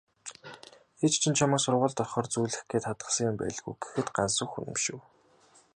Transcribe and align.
"Ээж 1.05 1.13
чинь 1.21 1.37
чамайг 1.39 1.61
сургуульд 1.63 2.01
орохоор 2.03 2.27
зүүлгэх 2.31 2.63
гээд 2.69 2.87
хадгалсан 2.87 3.27
юм 3.29 3.35
байлгүй" 3.39 3.73
гэхэд 3.81 4.07
Гансүх 4.15 4.51
үнэмшив. 4.59 4.99